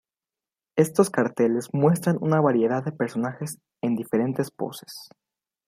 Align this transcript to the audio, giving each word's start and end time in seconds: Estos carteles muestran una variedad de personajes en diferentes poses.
Estos 0.77 1.11
carteles 1.11 1.69
muestran 1.73 2.17
una 2.21 2.41
variedad 2.41 2.83
de 2.83 2.91
personajes 2.91 3.59
en 3.83 3.95
diferentes 3.95 4.49
poses. 4.49 5.09